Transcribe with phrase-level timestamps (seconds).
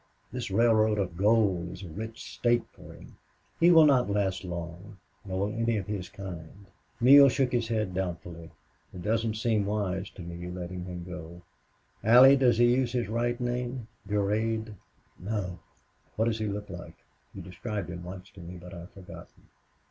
[0.31, 3.17] This railroad of gold is a rich stake for him.
[3.59, 6.65] He will not last long, nor will any of his kind."
[6.99, 8.49] Neale shook his head doubtfully.
[8.95, 11.43] "It doesn't seem wise to me letting him go....
[12.03, 14.73] Allie, does he use his right name Durade?"
[15.19, 15.59] "No."
[16.15, 16.95] "What does he look like?
[17.35, 19.49] You described him once to me, but I've forgotten."